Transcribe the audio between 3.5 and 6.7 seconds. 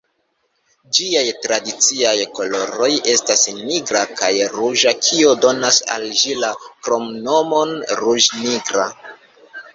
nigra kaj ruĝa, kio donas al ĝi la